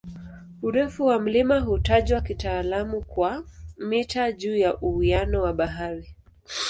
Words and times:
Urefu 0.61 1.05
wa 1.05 1.19
mlima 1.19 1.59
hutajwa 1.59 2.21
kitaalamu 2.21 3.01
kwa 3.01 3.43
"mita 3.77 4.31
juu 4.31 4.57
ya 4.57 4.77
uwiano 4.77 5.41
wa 5.41 5.53
bahari". 5.53 6.15